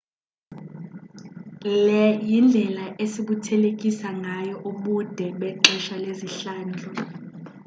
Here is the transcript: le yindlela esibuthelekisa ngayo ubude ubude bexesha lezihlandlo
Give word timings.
le 1.87 2.03
yindlela 2.29 2.85
esibuthelekisa 3.03 4.07
ngayo 4.19 4.55
ubude 4.69 5.27
ubude 5.27 5.27
bexesha 5.39 5.95
lezihlandlo 6.03 6.89